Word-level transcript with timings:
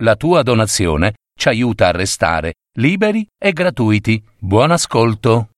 La 0.00 0.14
tua 0.14 0.44
donazione 0.44 1.14
ci 1.36 1.48
aiuta 1.48 1.88
a 1.88 1.90
restare 1.90 2.54
liberi 2.76 3.26
e 3.36 3.52
gratuiti. 3.52 4.22
Buon 4.38 4.70
ascolto. 4.70 5.48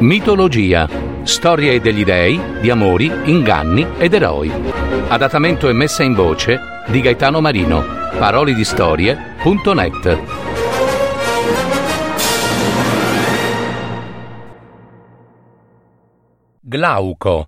Mitologia. 0.00 0.88
Storie 1.22 1.80
degli 1.80 2.02
dei, 2.02 2.40
di 2.60 2.70
amori, 2.70 3.08
inganni 3.26 3.86
ed 3.98 4.14
eroi. 4.14 4.50
Adattamento 4.50 5.68
e 5.68 5.72
messa 5.72 6.02
in 6.02 6.12
voce 6.12 6.58
di 6.88 7.00
Gaetano 7.00 7.40
Marino. 7.40 7.84
Parolidistorie.net. 8.18 10.18
Glauco, 16.62 17.46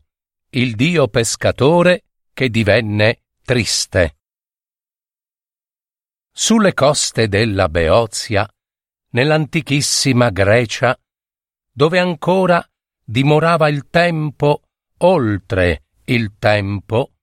il 0.50 0.76
dio 0.76 1.08
pescatore 1.08 2.04
che 2.32 2.50
divenne 2.50 3.22
triste. 3.48 4.18
Sulle 6.30 6.74
coste 6.74 7.28
della 7.28 7.70
Beozia, 7.70 8.46
nell'antichissima 9.12 10.28
Grecia, 10.28 10.94
dove 11.72 11.98
ancora 11.98 12.62
dimorava 13.02 13.70
il 13.70 13.88
tempo 13.88 14.64
oltre 14.98 15.84
il 16.04 16.36
tempo, 16.38 17.14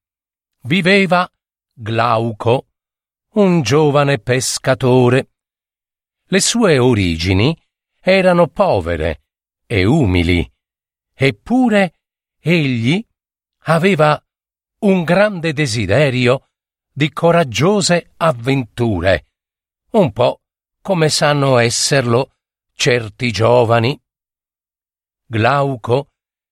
viveva 0.63 1.31
Glauco, 1.71 2.69
un 3.33 3.61
giovane 3.61 4.17
pescatore. 4.17 5.29
Le 6.23 6.39
sue 6.39 6.79
origini 6.79 7.55
erano 8.01 8.47
povere 8.47 9.25
e 9.67 9.85
umili, 9.85 10.51
eppure 11.13 11.93
egli 12.39 13.05
aveva 13.65 14.24
un 14.85 15.03
grande 15.03 15.51
desiderio 15.51 16.49
di 16.91 17.11
coraggiose 17.11 18.13
avventure, 18.17 19.25
un 19.91 20.11
po' 20.11 20.41
come 20.79 21.09
sanno 21.09 21.57
esserlo 21.57 22.35
certi 22.73 23.31
giovani. 23.31 23.99
Glauco 25.25 26.11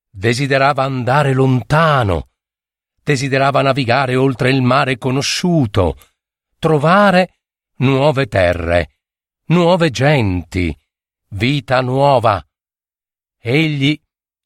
desiderava 0.10 0.84
andare 0.84 1.34
lontano, 1.34 2.30
desiderava 3.04 3.62
navigare 3.62 4.16
oltre 4.16 4.50
il 4.50 4.64
mare 4.64 4.98
conosciuto, 4.98 5.96
trovare 6.58 7.42
nuove 7.78 8.26
terre, 8.26 8.98
nuove 9.48 9.92
genti, 9.92 10.76
vita 11.30 11.82
nuova. 11.82 12.44
Egli 13.38 14.00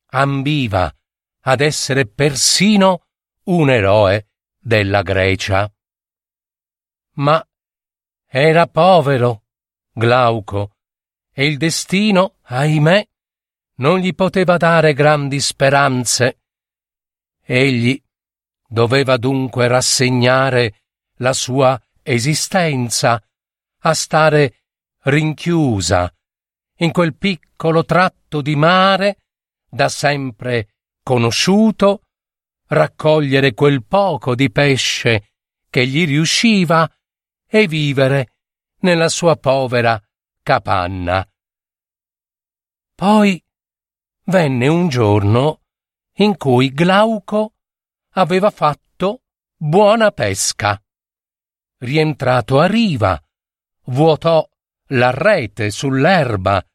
ambiva 0.07 0.93
ad 1.43 1.61
essere 1.61 2.05
persino 2.05 3.06
un 3.47 3.69
eroe 3.69 4.27
della 4.57 5.01
Grecia. 5.01 5.71
Ma 7.13 7.45
era 8.25 8.67
povero, 8.67 9.43
Glauco, 9.91 10.75
e 11.33 11.45
il 11.45 11.57
destino, 11.57 12.35
ahimè, 12.43 13.07
non 13.75 13.99
gli 13.99 14.13
poteva 14.13 14.57
dare 14.57 14.93
grandi 14.93 15.39
speranze. 15.39 16.41
Egli 17.43 18.01
doveva 18.67 19.17
dunque 19.17 19.67
rassegnare 19.67 20.83
la 21.17 21.33
sua 21.33 21.79
esistenza 22.03 23.21
a 23.81 23.93
stare 23.93 24.63
rinchiusa 25.03 26.13
in 26.79 26.91
quel 26.91 27.15
piccolo 27.15 27.85
tratto 27.85 28.41
di 28.41 28.55
mare 28.55 29.19
da 29.69 29.89
sempre 29.89 30.75
conosciuto, 31.01 32.06
raccogliere 32.67 33.53
quel 33.53 33.83
poco 33.85 34.35
di 34.35 34.51
pesce 34.51 35.31
che 35.69 35.85
gli 35.85 36.05
riusciva 36.05 36.89
e 37.45 37.67
vivere 37.67 38.33
nella 38.79 39.09
sua 39.09 39.35
povera 39.37 40.01
capanna. 40.41 41.27
Poi 42.95 43.43
venne 44.25 44.67
un 44.67 44.89
giorno 44.89 45.61
in 46.15 46.35
cui 46.35 46.71
Glauco 46.71 47.53
aveva 48.13 48.49
fatto 48.49 49.23
buona 49.55 50.11
pesca. 50.11 50.81
Rientrato 51.79 52.59
a 52.59 52.65
riva, 52.65 53.21
vuotò 53.85 54.47
la 54.91 55.11
rete 55.11 55.69
sull'erba. 55.69 56.65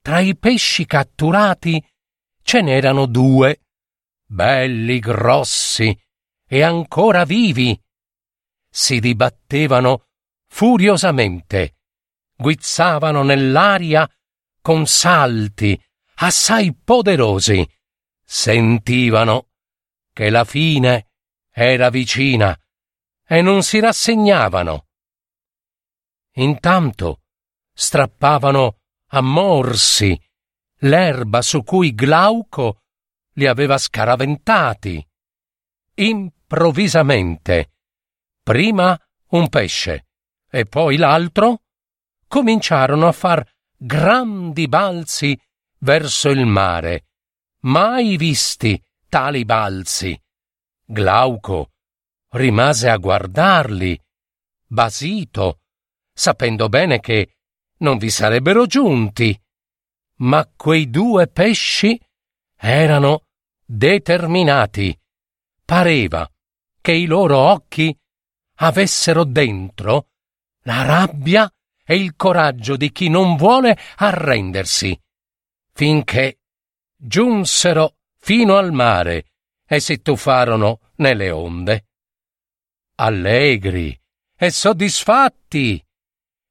Tra 0.00 0.20
i 0.20 0.36
pesci 0.36 0.86
catturati 0.86 1.84
ce 2.42 2.62
n'erano 2.62 3.06
due, 3.06 3.63
belli 4.34 4.98
grossi 4.98 5.96
e 6.46 6.62
ancora 6.62 7.24
vivi. 7.24 7.80
Si 8.68 8.98
dibattevano 8.98 10.08
furiosamente, 10.48 11.76
guizzavano 12.36 13.22
nell'aria 13.22 14.08
con 14.60 14.86
salti 14.86 15.80
assai 16.16 16.74
poderosi. 16.74 17.66
Sentivano 18.26 19.50
che 20.12 20.30
la 20.30 20.44
fine 20.44 21.10
era 21.50 21.88
vicina 21.90 22.58
e 23.26 23.40
non 23.40 23.62
si 23.62 23.78
rassegnavano. 23.78 24.88
Intanto 26.36 27.22
strappavano 27.72 28.80
a 29.10 29.20
morsi 29.20 30.20
l'erba 30.78 31.40
su 31.42 31.62
cui 31.62 31.94
Glauco 31.94 32.83
li 33.34 33.46
aveva 33.46 33.78
scaraventati. 33.78 35.06
Improvvisamente, 35.94 37.72
prima 38.42 38.98
un 39.28 39.48
pesce 39.48 40.06
e 40.50 40.64
poi 40.66 40.96
l'altro, 40.96 41.62
cominciarono 42.26 43.06
a 43.06 43.12
far 43.12 43.46
grandi 43.76 44.68
balzi 44.68 45.38
verso 45.78 46.30
il 46.30 46.46
mare. 46.46 47.06
Mai 47.60 48.16
visti 48.16 48.80
tali 49.08 49.44
balzi. 49.44 50.20
Glauco 50.84 51.70
rimase 52.30 52.88
a 52.88 52.96
guardarli, 52.96 53.98
basito, 54.66 55.60
sapendo 56.12 56.68
bene 56.68 57.00
che 57.00 57.36
non 57.78 57.96
vi 57.96 58.10
sarebbero 58.10 58.66
giunti 58.66 59.38
ma 60.16 60.48
quei 60.54 60.90
due 60.90 61.26
pesci 61.26 61.98
erano 62.64 63.26
determinati. 63.64 64.98
Pareva 65.64 66.30
che 66.80 66.92
i 66.92 67.04
loro 67.04 67.38
occhi 67.38 67.96
avessero 68.56 69.24
dentro 69.24 70.08
la 70.62 70.84
rabbia 70.84 71.50
e 71.84 71.96
il 71.96 72.16
coraggio 72.16 72.76
di 72.76 72.90
chi 72.90 73.08
non 73.08 73.36
vuole 73.36 73.78
arrendersi, 73.96 74.98
finché 75.72 76.38
giunsero 76.96 77.96
fino 78.16 78.56
al 78.56 78.72
mare 78.72 79.32
e 79.66 79.80
si 79.80 80.00
tuffarono 80.00 80.92
nelle 80.96 81.30
onde. 81.30 81.86
Allegri 82.96 83.98
e 84.36 84.50
soddisfatti, 84.50 85.84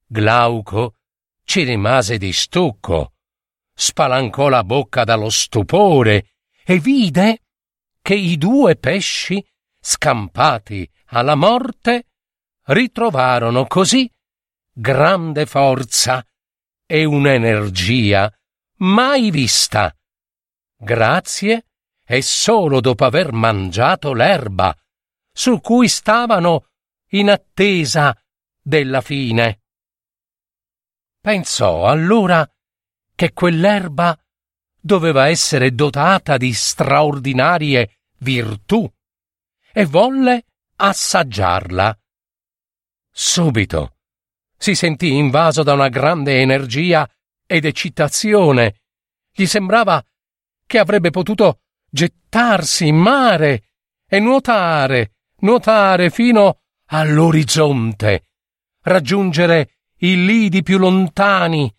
Glauco 0.06 0.96
ci 1.44 1.64
rimase 1.64 2.20
di 2.20 2.32
stucco 2.32 3.13
spalancò 3.74 4.50
la 4.50 4.64
bocca 4.64 5.04
dallo 5.04 5.30
stupore 5.30 6.36
e 6.64 6.80
vide 6.80 7.42
che 8.02 8.16
i 8.16 8.38
due 8.38 8.76
pesci, 8.76 9.46
scampati 9.80 10.90
alla 11.08 11.36
morte, 11.36 12.08
ritrovarono 12.66 13.66
così 13.66 14.10
grande 14.72 15.46
forza 15.46 16.26
e 16.86 17.06
un'energia 17.06 18.32
mai 18.78 19.32
vista. 19.32 19.96
Grazie 20.78 21.68
e 22.06 22.22
solo 22.22 22.82
dopo 22.82 23.06
aver 23.06 23.32
mangiato 23.32 24.14
l'erba, 24.14 24.76
su 25.32 25.60
cui 25.62 25.88
stavano 25.88 26.68
in 27.12 27.30
attesa 27.30 28.18
della 28.62 29.02
fine. 29.02 29.62
Pensò 31.22 31.88
allora 31.88 32.48
che 33.24 33.32
quell'erba 33.32 34.20
doveva 34.82 35.30
essere 35.30 35.74
dotata 35.74 36.36
di 36.36 36.52
straordinarie 36.52 38.00
virtù 38.18 38.86
e 39.72 39.86
volle 39.86 40.44
assaggiarla. 40.76 41.98
Subito 43.10 43.96
si 44.58 44.76
sentì 44.76 45.14
invaso 45.14 45.64
da 45.64 45.72
una 45.72 45.88
grande 45.88 46.42
energia 46.42 47.10
ed 47.48 47.64
eccitazione. 47.64 48.82
Gli 49.32 49.46
sembrava 49.46 50.06
che 50.66 50.78
avrebbe 50.78 51.10
potuto 51.10 51.62
gettarsi 51.90 52.88
in 52.88 52.98
mare 52.98 53.70
e 54.06 54.20
nuotare, 54.20 55.14
nuotare 55.40 56.10
fino 56.10 56.60
all'orizzonte, 56.88 58.26
raggiungere 58.82 59.76
i 60.00 60.26
lidi 60.26 60.62
più 60.62 60.78
lontani 60.78 61.74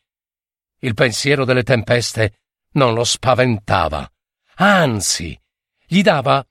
il 0.85 0.95
pensiero 0.95 1.45
delle 1.45 1.63
tempeste 1.63 2.41
non 2.73 2.95
lo 2.95 3.05
spaventava, 3.05 4.09
anzi, 4.57 5.39
gli 5.87 6.03
dava 6.03 6.45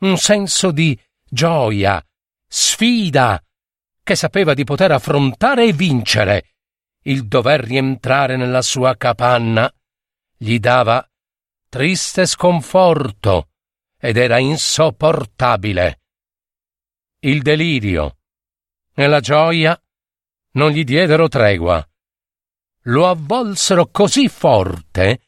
un 0.00 0.16
senso 0.18 0.72
di 0.72 0.98
gioia 1.24 2.04
sfida 2.48 3.42
che 4.02 4.14
sapeva 4.14 4.54
di 4.54 4.64
poter 4.64 4.92
affrontare 4.92 5.66
e 5.66 5.72
vincere. 5.72 6.54
Il 7.06 7.26
dover 7.28 7.60
rientrare 7.60 8.36
nella 8.36 8.62
sua 8.62 8.96
capanna 8.96 9.72
gli 10.36 10.58
dava 10.58 11.08
triste 11.68 12.26
sconforto 12.26 13.50
ed 13.98 14.16
era 14.16 14.38
insopportabile. 14.38 16.00
Il 17.20 17.42
delirio 17.42 18.18
e 18.94 19.06
la 19.06 19.20
gioia 19.20 19.80
non 20.52 20.70
gli 20.70 20.84
diedero 20.84 21.28
tregua. 21.28 21.86
Lo 22.86 23.08
avvolsero 23.08 23.86
così 23.86 24.28
forte 24.28 25.20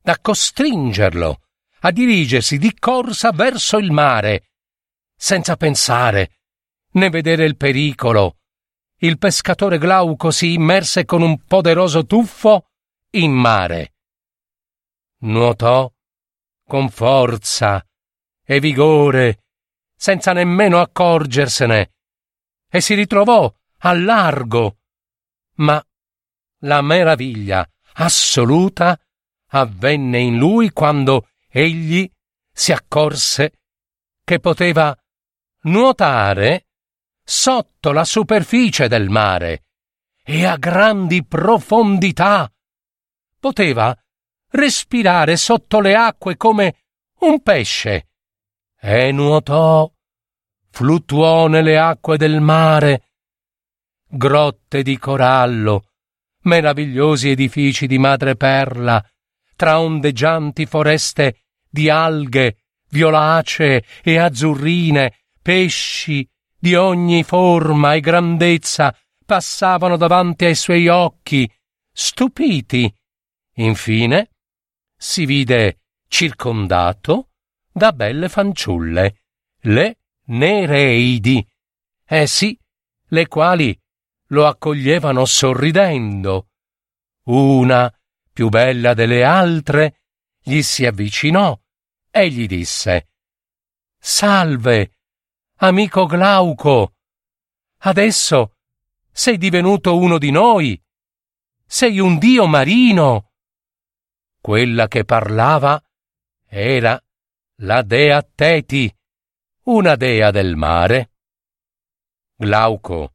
da 0.00 0.18
costringerlo 0.18 1.40
a 1.80 1.90
dirigersi 1.90 2.58
di 2.58 2.74
corsa 2.78 3.32
verso 3.32 3.78
il 3.78 3.90
mare, 3.90 4.50
senza 5.14 5.56
pensare 5.56 6.40
né 6.92 7.10
vedere 7.10 7.44
il 7.44 7.56
pericolo. 7.56 8.36
Il 8.98 9.18
pescatore 9.18 9.78
Glauco 9.78 10.30
si 10.30 10.52
immerse 10.52 11.04
con 11.04 11.22
un 11.22 11.44
poderoso 11.44 12.06
tuffo 12.06 12.70
in 13.10 13.32
mare. 13.32 13.94
Nuotò 15.22 15.92
con 16.64 16.88
forza 16.88 17.84
e 18.44 18.60
vigore, 18.60 19.44
senza 19.94 20.32
nemmeno 20.32 20.80
accorgersene, 20.80 21.92
e 22.68 22.80
si 22.80 22.94
ritrovò 22.94 23.52
a 23.78 23.92
largo. 23.92 24.78
Ma 25.56 25.84
la 26.62 26.80
meraviglia 26.80 27.66
assoluta 27.94 28.98
avvenne 29.50 30.18
in 30.18 30.38
lui 30.38 30.70
quando 30.70 31.28
egli 31.48 32.10
si 32.52 32.72
accorse 32.72 33.60
che 34.24 34.40
poteva 34.40 34.96
nuotare 35.62 36.66
sotto 37.22 37.92
la 37.92 38.04
superficie 38.04 38.88
del 38.88 39.08
mare 39.08 39.64
e 40.22 40.44
a 40.46 40.56
grandi 40.56 41.24
profondità. 41.24 42.50
Poteva 43.38 43.96
respirare 44.50 45.36
sotto 45.36 45.80
le 45.80 45.94
acque 45.94 46.36
come 46.36 46.76
un 47.20 47.40
pesce 47.42 48.08
e 48.78 49.12
nuotò, 49.12 49.90
fluttuò 50.70 51.46
nelle 51.48 51.78
acque 51.78 52.16
del 52.16 52.40
mare, 52.40 53.10
grotte 54.08 54.82
di 54.82 54.98
corallo, 54.98 55.91
meravigliosi 56.42 57.30
edifici 57.30 57.86
di 57.86 57.98
madreperla, 57.98 59.04
tra 59.56 59.80
ondeggianti 59.80 60.66
foreste 60.66 61.44
di 61.68 61.88
alghe 61.88 62.56
violacee 62.90 63.84
e 64.02 64.18
azzurrine, 64.18 65.14
pesci 65.40 66.28
di 66.58 66.74
ogni 66.74 67.22
forma 67.24 67.94
e 67.94 68.00
grandezza 68.00 68.96
passavano 69.24 69.96
davanti 69.96 70.44
ai 70.44 70.54
suoi 70.54 70.88
occhi, 70.88 71.50
stupiti. 71.90 72.92
Infine 73.56 74.30
si 74.96 75.26
vide 75.26 75.80
circondato 76.08 77.30
da 77.72 77.92
belle 77.92 78.28
fanciulle, 78.28 79.22
le 79.62 79.96
Nereidi, 80.24 81.44
eh 82.06 82.26
sì, 82.26 82.58
le 83.08 83.26
quali 83.26 83.78
lo 84.32 84.46
accoglievano 84.46 85.24
sorridendo. 85.24 86.48
Una, 87.24 87.92
più 88.32 88.48
bella 88.48 88.94
delle 88.94 89.24
altre, 89.24 90.00
gli 90.40 90.62
si 90.62 90.84
avvicinò 90.84 91.58
e 92.10 92.30
gli 92.30 92.46
disse 92.46 93.08
Salve, 93.98 94.98
amico 95.56 96.06
Glauco. 96.06 96.94
Adesso 97.84 98.56
sei 99.10 99.38
divenuto 99.38 99.96
uno 99.96 100.18
di 100.18 100.30
noi. 100.30 100.82
Sei 101.64 101.98
un 102.00 102.18
dio 102.18 102.46
marino. 102.46 103.32
Quella 104.40 104.88
che 104.88 105.04
parlava 105.04 105.80
era 106.46 107.00
la 107.56 107.82
dea 107.82 108.22
Teti, 108.22 108.92
una 109.64 109.94
dea 109.94 110.30
del 110.30 110.56
mare. 110.56 111.12
Glauco 112.34 113.11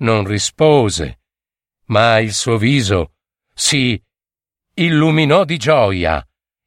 non 0.00 0.24
rispose, 0.24 1.20
ma 1.86 2.18
il 2.18 2.32
suo 2.32 2.56
viso 2.56 3.14
si 3.54 4.00
illuminò 4.74 5.44
di 5.44 5.56
gioia 5.56 6.24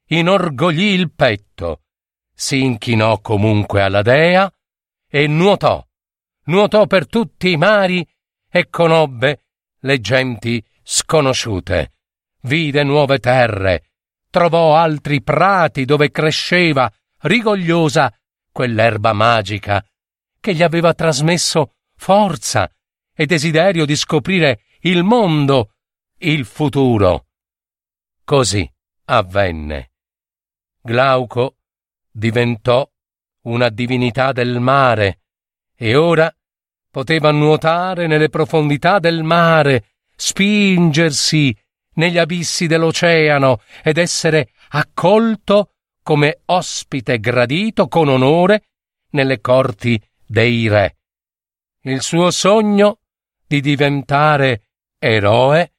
inorgoglì 0.08 0.92
il 0.92 1.12
petto, 1.12 1.82
si 2.32 2.62
inchinò 2.62 3.20
comunque 3.20 3.82
alla 3.82 4.02
dea 4.02 4.52
e 5.08 5.26
nuotò, 5.26 5.84
nuotò 6.44 6.86
per 6.86 7.06
tutti 7.08 7.50
i 7.50 7.56
mari 7.56 8.06
e 8.50 8.68
conobbe 8.68 9.44
le 9.80 10.00
genti 10.00 10.64
sconosciute, 10.82 11.94
vide 12.42 12.84
nuove 12.84 13.18
terre, 13.18 13.90
trovò 14.30 14.76
altri 14.76 15.22
prati 15.22 15.84
dove 15.84 16.10
cresceva 16.10 16.92
rigogliosa 17.22 18.14
quell'erba 18.52 19.12
magica 19.12 19.84
che 20.38 20.54
gli 20.54 20.62
aveva 20.62 20.92
trasmesso 20.94 21.74
forza 21.96 22.70
e 23.14 23.26
desiderio 23.26 23.86
di 23.86 23.96
scoprire 23.96 24.62
il 24.80 25.02
mondo, 25.04 25.74
il 26.18 26.44
futuro. 26.44 27.26
Così 28.24 28.68
avvenne. 29.06 29.92
Glauco 30.82 31.56
diventò 32.10 32.88
una 33.42 33.68
divinità 33.68 34.32
del 34.32 34.58
mare 34.60 35.20
e 35.76 35.94
ora 35.96 36.34
poteva 36.90 37.30
nuotare 37.30 38.06
nelle 38.06 38.28
profondità 38.28 38.98
del 38.98 39.22
mare, 39.22 39.94
spingersi 40.14 41.56
negli 41.94 42.18
abissi 42.18 42.66
dell'oceano 42.66 43.60
ed 43.82 43.98
essere 43.98 44.50
accolto 44.70 45.72
come 46.02 46.40
ospite 46.46 47.18
gradito 47.18 47.88
con 47.88 48.08
onore 48.08 48.64
nelle 49.10 49.40
corti 49.40 50.00
dei 50.26 50.68
re. 50.68 50.96
Il 51.82 52.00
suo 52.02 52.30
sogno 52.30 53.00
di 53.54 53.60
diventare 53.60 54.70
eroe 54.98 55.72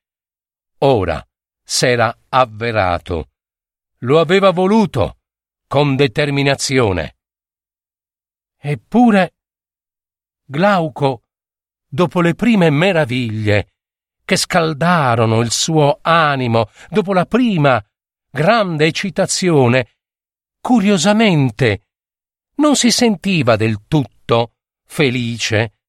ora 0.80 1.25
s'era 1.63 2.16
avverato 2.30 3.30
lo 4.00 4.19
aveva 4.19 4.51
voluto 4.51 5.18
con 5.68 5.95
determinazione. 5.95 7.18
Eppure 8.57 9.33
Glauco, 10.45 11.24
dopo 11.88 12.22
le 12.22 12.36
prime 12.36 12.70
meraviglie 12.70 13.74
che 14.24 14.36
scaldarono 14.36 15.41
il 15.41 15.51
suo 15.51 16.00
animo, 16.01 16.70
dopo 16.89 17.13
la 17.13 17.25
prima 17.25 17.84
grande 18.29 18.86
eccitazione, 18.86 19.98
curiosamente 20.60 21.88
non 22.55 22.75
si 22.75 22.91
sentiva 22.91 23.55
del 23.55 23.86
tutto 23.88 24.55
felice. 24.86 25.79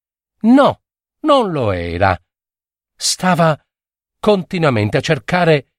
No, 0.41 0.83
non 1.27 1.51
lo 1.51 1.73
era. 1.73 2.19
Stava 2.95 3.61
continuamente 4.19 4.97
a 4.97 5.01
cercare 5.01 5.73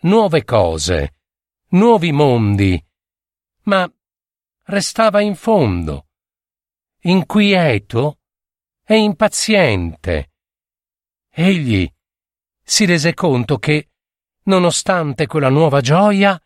nuove 0.00 0.42
cose, 0.44 1.20
nuovi 1.68 2.10
mondi, 2.10 2.84
ma 3.64 3.88
restava 4.64 5.20
in 5.20 5.36
fondo, 5.36 6.08
inquieto 7.02 8.20
e 8.82 8.96
impaziente. 8.96 10.32
Egli 11.28 11.88
si 12.62 12.86
rese 12.86 13.12
conto 13.12 13.58
che, 13.58 13.90
nonostante 14.44 15.26
quella 15.26 15.50
nuova 15.50 15.80
gioia, 15.82 16.40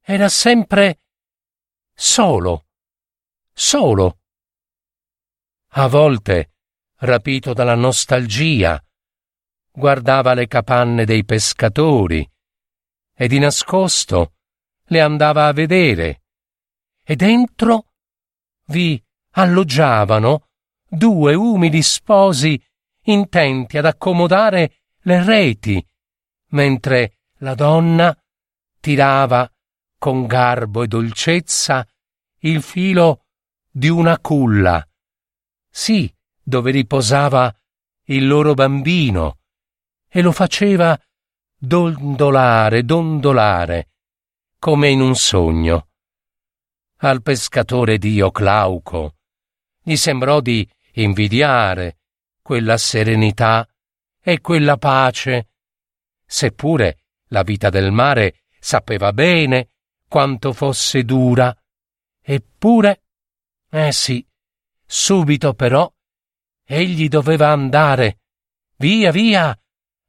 era 0.00 0.28
sempre 0.28 1.00
solo, 1.94 2.66
solo. 3.52 4.18
A 5.74 5.86
volte, 5.88 6.51
rapito 7.02 7.52
dalla 7.52 7.74
nostalgia, 7.74 8.82
guardava 9.72 10.34
le 10.34 10.46
capanne 10.46 11.04
dei 11.04 11.24
pescatori, 11.24 12.28
e 13.14 13.28
di 13.28 13.38
nascosto 13.38 14.34
le 14.84 15.00
andava 15.00 15.46
a 15.46 15.52
vedere. 15.52 16.22
E 17.04 17.16
dentro 17.16 17.92
vi 18.66 19.02
alloggiavano 19.32 20.48
due 20.88 21.34
umili 21.34 21.82
sposi 21.82 22.62
intenti 23.04 23.78
ad 23.78 23.86
accomodare 23.86 24.82
le 25.00 25.24
reti, 25.24 25.84
mentre 26.50 27.18
la 27.38 27.54
donna 27.54 28.16
tirava 28.78 29.50
con 29.98 30.26
garbo 30.26 30.82
e 30.82 30.86
dolcezza 30.86 31.86
il 32.40 32.62
filo 32.62 33.24
di 33.68 33.88
una 33.88 34.18
culla, 34.20 34.86
sì, 35.68 36.12
dove 36.42 36.70
riposava 36.70 37.54
il 38.06 38.26
loro 38.26 38.54
bambino, 38.54 39.38
e 40.08 40.20
lo 40.20 40.32
faceva 40.32 40.98
dondolare, 41.56 42.84
dondolare, 42.84 43.90
come 44.58 44.88
in 44.88 45.00
un 45.00 45.14
sogno. 45.14 45.88
Al 46.98 47.22
pescatore 47.22 47.98
dio 47.98 48.30
Glauco 48.30 49.16
gli 49.82 49.96
sembrò 49.96 50.40
di 50.40 50.68
invidiare 50.94 51.98
quella 52.42 52.76
serenità 52.76 53.66
e 54.20 54.40
quella 54.40 54.76
pace, 54.76 55.48
seppure 56.24 56.98
la 57.28 57.42
vita 57.42 57.70
del 57.70 57.90
mare 57.90 58.42
sapeva 58.60 59.12
bene 59.12 59.70
quanto 60.06 60.52
fosse 60.52 61.04
dura. 61.04 61.56
Eppure, 62.20 63.02
eh 63.68 63.90
sì, 63.90 64.24
subito 64.84 65.54
però, 65.54 65.92
egli 66.72 67.08
doveva 67.08 67.48
andare, 67.48 68.20
via 68.76 69.10
via, 69.10 69.54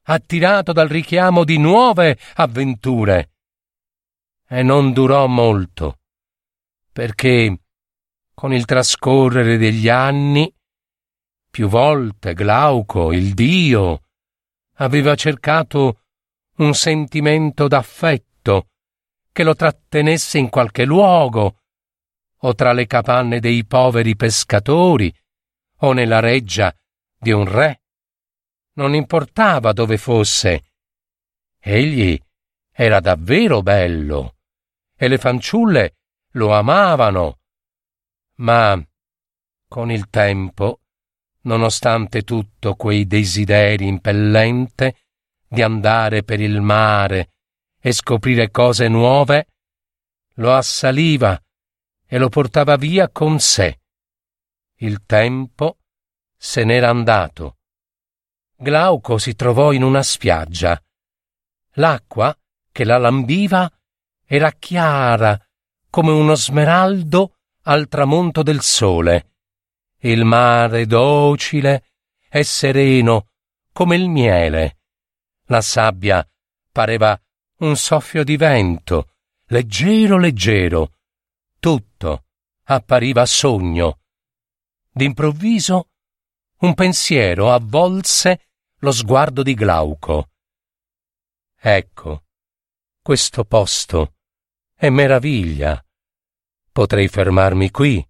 attirato 0.05 0.72
dal 0.72 0.88
richiamo 0.88 1.43
di 1.43 1.58
nuove 1.58 2.17
avventure. 2.36 3.32
E 4.48 4.63
non 4.63 4.93
durò 4.93 5.27
molto, 5.27 6.00
perché 6.91 7.60
con 8.34 8.53
il 8.53 8.63
trascorrere 8.63 9.58
degli 9.58 9.89
anni, 9.89 10.51
più 11.50 11.67
volte 11.67 12.34
Glauco, 12.34 13.12
il 13.12 13.34
dio, 13.34 14.03
aveva 14.75 15.15
cercato 15.15 16.03
un 16.58 16.74
sentimento 16.74 17.67
d'affetto 17.67 18.70
che 19.34 19.43
lo 19.43 19.53
trattenesse 19.53 20.38
in 20.38 20.50
qualche 20.50 20.86
luogo, 20.86 21.58
o 22.38 22.55
tra 22.55 22.72
le 22.72 22.88
capanne 22.88 23.39
dei 23.39 23.65
poveri 23.65 24.15
pescatori, 24.15 25.13
o 25.84 25.94
nella 25.94 26.20
reggia 26.20 26.75
di 27.18 27.32
un 27.32 27.46
re. 27.46 27.82
Non 28.74 28.96
importava 28.96 29.72
dove 29.74 29.98
fosse. 29.98 30.72
Egli 31.60 32.20
era 32.72 33.00
davvero 33.00 33.62
bello 33.62 34.38
e 34.96 35.08
le 35.08 35.18
fanciulle 35.18 35.96
lo 36.32 36.54
amavano. 36.54 37.40
Ma 38.36 38.82
con 39.68 39.92
il 39.92 40.10
tempo, 40.10 40.80
nonostante 41.42 42.24
tutto 42.24 42.75
quei 42.75 43.06
desideri 43.06 43.88
impellente 43.88 44.98
di 45.48 45.62
andare 45.62 46.24
per 46.24 46.40
il 46.40 46.62
mare 46.62 47.32
e 47.80 47.92
scoprire 47.92 48.50
cose 48.50 48.88
nuove, 48.88 49.48
lo 50.36 50.54
assaliva 50.54 51.40
e 52.06 52.18
lo 52.18 52.30
portava 52.30 52.75
via 52.78 53.10
con 53.10 53.40
sé. 53.40 53.82
Il 54.84 55.06
tempo 55.06 55.78
se 56.36 56.66
n'era 56.66 56.90
andato. 56.90 57.60
Glauco 58.58 59.18
si 59.18 59.34
trovò 59.34 59.72
in 59.72 59.82
una 59.82 60.04
spiaggia. 60.04 60.78
L'acqua 61.75 62.38
che 62.70 62.84
la 62.84 62.98
lambiva 62.98 63.72
era 64.25 64.52
chiara 64.52 65.42
come 65.90 66.12
uno 66.12 66.36
smeraldo 66.36 67.38
al 67.62 67.88
tramonto 67.88 68.44
del 68.44 68.62
sole. 68.62 69.36
Il 70.00 70.25
mare 70.25 70.86
docile 70.86 71.86
e 72.28 72.44
sereno 72.44 73.30
come 73.72 73.96
il 73.96 74.10
miele. 74.10 74.80
La 75.46 75.62
sabbia 75.62 76.30
pareva 76.74 77.18
un 77.60 77.78
soffio 77.78 78.25
di 78.25 78.36
vento, 78.36 79.13
leggero 79.46 80.18
leggero. 80.18 80.98
Tutto 81.58 82.25
appariva 82.63 83.25
sogno. 83.25 84.00
D'improvviso 84.95 85.89
un 86.59 86.75
pensiero 86.75 87.51
avvolse 87.51 88.50
lo 88.77 88.91
sguardo 88.91 89.41
di 89.41 89.55
Glauco. 89.55 90.29
Ecco, 91.59 92.25
questo 93.01 93.43
posto 93.43 94.17
è 94.75 94.89
meraviglia. 94.89 95.83
Potrei 96.71 97.07
fermarmi 97.07 97.71
qui, 97.71 98.07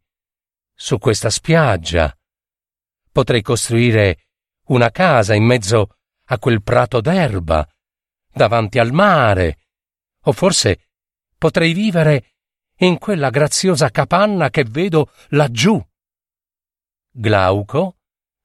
su 0.73 0.97
questa 0.97 1.29
spiaggia. 1.29 2.13
Potrei 3.11 3.41
costruire 3.41 4.25
una 4.65 4.91
casa 4.91 5.35
in 5.35 5.45
mezzo 5.45 5.95
a 6.25 6.37
quel 6.37 6.61
prato 6.63 6.99
d'erba, 6.99 7.65
davanti 8.29 8.77
al 8.77 8.91
mare, 8.91 9.67
o 10.23 10.33
forse 10.33 10.89
potrei 11.37 11.71
vivere 11.71 12.33
in 12.79 12.97
quella 12.97 13.29
graziosa 13.29 13.89
capanna 13.89 14.49
che 14.49 14.65
vedo 14.65 15.13
laggiù. 15.29 15.81
Glauco 17.15 17.97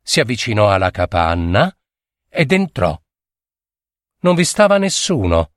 si 0.02 0.20
avvicinò 0.20 0.70
alla 0.70 0.90
capanna 0.90 1.74
ed 2.28 2.52
entrò. 2.52 3.00
Non 4.20 4.34
vi 4.34 4.44
stava 4.44 4.76
nessuno. 4.76 5.52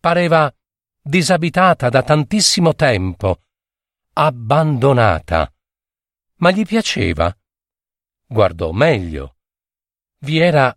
Pareva 0.00 0.50
disabitata 1.02 1.90
da 1.90 2.02
tantissimo 2.02 2.74
tempo, 2.74 3.42
abbandonata. 4.14 5.52
Ma 6.36 6.50
gli 6.50 6.64
piaceva. 6.64 7.36
Guardò 8.24 8.72
meglio. 8.72 9.36
Vi 10.20 10.38
era 10.38 10.74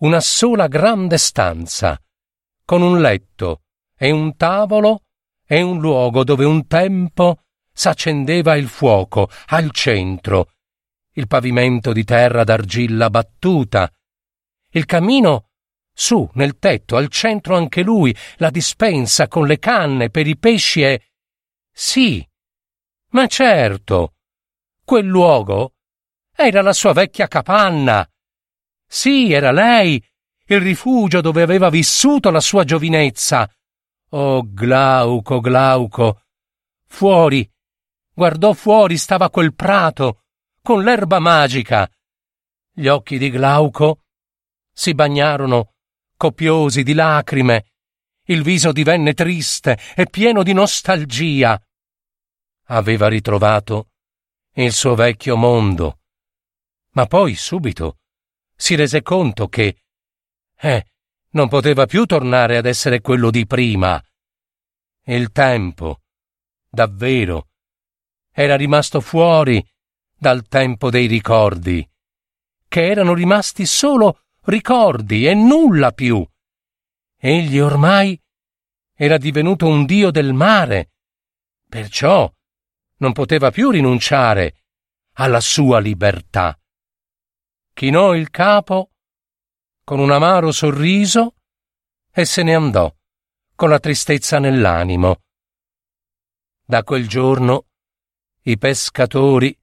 una 0.00 0.20
sola 0.20 0.66
grande 0.66 1.16
stanza, 1.16 1.98
con 2.62 2.82
un 2.82 3.00
letto 3.00 3.62
e 3.96 4.10
un 4.10 4.36
tavolo 4.36 5.04
e 5.46 5.62
un 5.62 5.80
luogo 5.80 6.24
dove 6.24 6.44
un 6.44 6.66
tempo 6.66 7.44
s'accendeva 7.72 8.54
il 8.56 8.68
fuoco 8.68 9.30
al 9.46 9.70
centro 9.70 10.50
il 11.16 11.26
pavimento 11.26 11.92
di 11.92 12.04
terra 12.04 12.44
d'argilla 12.44 13.10
battuta, 13.10 13.90
il 14.70 14.84
camino 14.84 15.48
su 15.94 16.28
nel 16.34 16.58
tetto, 16.58 16.96
al 16.96 17.08
centro 17.08 17.56
anche 17.56 17.82
lui, 17.82 18.14
la 18.36 18.50
dispensa 18.50 19.28
con 19.28 19.46
le 19.46 19.58
canne 19.58 20.10
per 20.10 20.26
i 20.26 20.36
pesci 20.36 20.82
e. 20.82 21.08
Sì, 21.72 22.26
ma 23.10 23.26
certo, 23.26 24.16
quel 24.84 25.06
luogo 25.06 25.72
era 26.34 26.60
la 26.60 26.74
sua 26.74 26.92
vecchia 26.92 27.28
capanna. 27.28 28.06
Sì, 28.86 29.32
era 29.32 29.52
lei, 29.52 30.02
il 30.48 30.60
rifugio 30.60 31.22
dove 31.22 31.40
aveva 31.40 31.70
vissuto 31.70 32.30
la 32.30 32.40
sua 32.40 32.64
giovinezza. 32.64 33.50
Oh, 34.10 34.42
Glauco, 34.44 35.40
Glauco. 35.40 36.20
Fuori, 36.86 37.50
guardò 38.12 38.52
fuori, 38.52 38.98
stava 38.98 39.30
quel 39.30 39.54
prato, 39.54 40.25
con 40.66 40.82
l'erba 40.82 41.20
magica. 41.20 41.88
Gli 42.72 42.88
occhi 42.88 43.18
di 43.18 43.30
Glauco 43.30 44.00
si 44.72 44.94
bagnarono 44.94 45.74
copiosi 46.16 46.82
di 46.82 46.92
lacrime, 46.92 47.74
il 48.24 48.42
viso 48.42 48.72
divenne 48.72 49.14
triste 49.14 49.78
e 49.94 50.08
pieno 50.10 50.42
di 50.42 50.52
nostalgia. 50.52 51.56
Aveva 52.64 53.06
ritrovato 53.06 53.90
il 54.54 54.72
suo 54.72 54.96
vecchio 54.96 55.36
mondo, 55.36 56.00
ma 56.94 57.06
poi 57.06 57.36
subito 57.36 57.98
si 58.56 58.74
rese 58.74 59.02
conto 59.02 59.46
che, 59.46 59.84
eh, 60.56 60.86
non 61.30 61.48
poteva 61.48 61.86
più 61.86 62.06
tornare 62.06 62.56
ad 62.56 62.66
essere 62.66 63.00
quello 63.00 63.30
di 63.30 63.46
prima. 63.46 64.02
Il 65.04 65.30
tempo, 65.30 66.00
davvero, 66.68 67.50
era 68.32 68.56
rimasto 68.56 69.00
fuori 69.00 69.64
dal 70.18 70.48
tempo 70.48 70.90
dei 70.90 71.06
ricordi, 71.06 71.88
che 72.66 72.86
erano 72.86 73.12
rimasti 73.12 73.66
solo 73.66 74.24
ricordi 74.44 75.26
e 75.26 75.34
nulla 75.34 75.92
più. 75.92 76.26
Egli 77.18 77.58
ormai 77.58 78.20
era 78.94 79.18
divenuto 79.18 79.66
un 79.66 79.84
dio 79.84 80.10
del 80.10 80.32
mare, 80.32 80.92
perciò 81.68 82.32
non 82.98 83.12
poteva 83.12 83.50
più 83.50 83.70
rinunciare 83.70 84.64
alla 85.14 85.40
sua 85.40 85.78
libertà. 85.78 86.58
Chinò 87.74 88.14
il 88.14 88.30
capo 88.30 88.92
con 89.84 89.98
un 89.98 90.10
amaro 90.10 90.50
sorriso 90.50 91.34
e 92.10 92.24
se 92.24 92.42
ne 92.42 92.54
andò 92.54 92.94
con 93.54 93.68
la 93.68 93.78
tristezza 93.78 94.38
nell'animo. 94.38 95.22
Da 96.64 96.82
quel 96.82 97.06
giorno 97.06 97.66
i 98.42 98.56
pescatori 98.58 99.56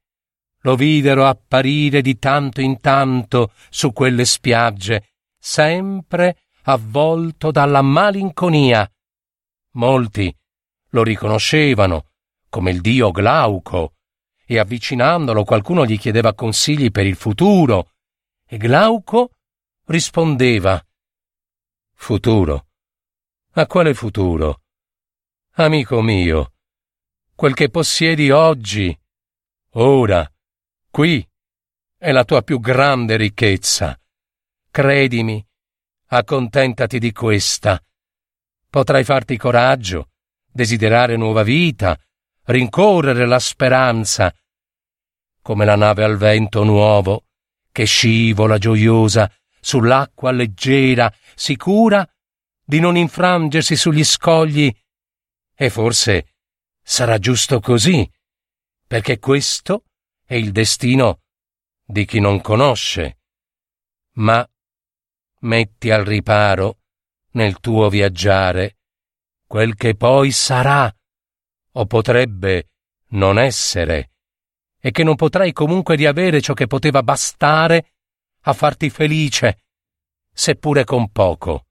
lo 0.64 0.76
videro 0.76 1.26
apparire 1.26 2.02
di 2.02 2.18
tanto 2.20 2.62
in 2.62 2.80
tanto 2.80 3.54
su 3.70 3.94
quelle 3.94 4.26
spiagge, 4.26 5.14
sempre 5.38 6.44
avvolto 6.64 7.52
dalla 7.52 7.82
malinconia. 7.82 8.90
Molti 9.74 10.36
lo 10.90 11.04
riconoscevano 11.04 12.08
come 12.50 12.72
il 12.72 12.82
dio 12.82 13.12
Glauco, 13.12 13.96
e 14.46 14.60
avvicinandolo 14.60 15.44
qualcuno 15.44 15.86
gli 15.86 15.98
chiedeva 15.98 16.36
consigli 16.36 16.92
per 16.92 17.08
il 17.08 17.16
futuro, 17.16 17.94
e 18.46 18.58
Glauco 18.58 19.32
rispondeva 19.86 20.84
Futuro? 21.96 22.68
A 23.54 23.66
quale 23.66 23.94
futuro? 23.94 24.62
Amico 25.54 26.02
mio, 26.02 26.54
quel 27.34 27.54
che 27.54 27.70
possiedi 27.70 28.30
oggi, 28.30 28.96
ora, 29.72 30.33
Qui 30.94 31.28
è 31.98 32.12
la 32.12 32.24
tua 32.24 32.44
più 32.44 32.60
grande 32.60 33.18
ricchezza. 33.18 34.00
Credimi, 34.70 35.44
accontentati 36.10 37.00
di 37.00 37.12
questa. 37.12 37.84
Potrai 38.70 39.04
farti 39.04 39.36
coraggio, 39.36 40.12
desiderare 40.52 41.18
nuova 41.18 41.42
vita, 41.42 42.00
rincorrere 42.44 43.26
la 43.26 43.40
speranza. 43.40 44.32
come 45.42 45.66
la 45.66 45.76
nave 45.76 46.04
al 46.04 46.16
vento 46.16 46.64
nuovo, 46.64 47.26
che 47.72 47.86
scivola 47.86 48.60
gioiosa 48.60 49.28
sull'acqua 49.60 50.30
leggera, 50.30 51.12
sicura 51.34 52.08
di 52.64 52.80
non 52.80 52.98
infrangersi 52.98 53.76
sugli 53.76 54.04
scogli. 54.04 54.72
E 55.56 55.70
forse 55.72 56.36
sarà 56.84 57.18
giusto 57.18 57.60
così, 57.62 58.08
perché 58.86 59.18
questo 59.18 59.86
è 60.34 60.36
il 60.36 60.52
destino 60.52 61.22
di 61.86 62.06
chi 62.06 62.20
non 62.20 62.42
conosce. 62.42 63.20
Ma 64.14 64.44
metti 65.42 65.92
al 65.92 66.04
riparo 66.06 66.80
nel 67.34 67.60
tuo 67.60 67.88
viaggiare 67.88 68.78
quel 69.46 69.76
che 69.76 69.94
poi 69.96 70.32
sarà 70.32 70.92
o 71.74 71.86
potrebbe 71.86 72.72
non 73.10 73.38
essere 73.38 74.14
e 74.80 74.90
che 74.90 75.04
non 75.04 75.16
potrai 75.16 75.52
comunque 75.52 75.96
riavere 75.96 76.42
ciò 76.42 76.54
che 76.54 76.66
poteva 76.66 77.04
bastare 77.04 77.94
a 78.42 78.54
farti 78.54 78.90
felice, 78.90 79.66
seppure 80.34 80.84
con 80.84 81.12
poco. 81.12 81.68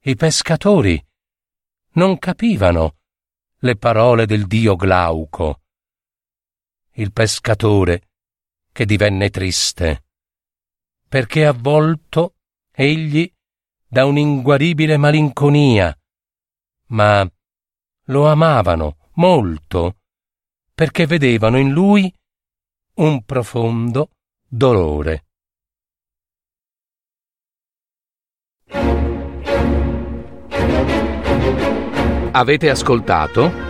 I 0.00 0.14
pescatori 0.14 1.02
non 1.92 2.18
capivano 2.18 2.98
le 3.60 3.76
parole 3.76 4.26
del 4.26 4.46
dio 4.46 4.76
Glauco. 4.76 5.59
Il 7.00 7.12
pescatore 7.12 8.10
che 8.70 8.84
divenne 8.84 9.30
triste, 9.30 10.04
perché 11.08 11.46
avvolto 11.46 12.34
egli 12.70 13.26
da 13.86 14.04
un'inguaribile 14.04 14.98
malinconia, 14.98 15.98
ma 16.88 17.26
lo 18.08 18.28
amavano 18.28 19.08
molto 19.14 20.00
perché 20.74 21.06
vedevano 21.06 21.56
in 21.58 21.70
lui 21.70 22.14
un 22.96 23.24
profondo 23.24 24.10
dolore. 24.46 25.24
Avete 32.32 32.68
ascoltato 32.68 33.69